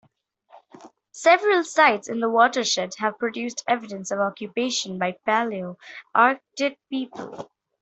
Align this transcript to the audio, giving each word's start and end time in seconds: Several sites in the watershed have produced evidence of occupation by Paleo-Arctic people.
Several 1.11 1.63
sites 1.63 2.09
in 2.09 2.21
the 2.21 2.27
watershed 2.31 2.95
have 2.97 3.19
produced 3.19 3.63
evidence 3.67 4.09
of 4.09 4.19
occupation 4.19 4.97
by 4.97 5.15
Paleo-Arctic 5.27 6.79
people. 6.89 7.51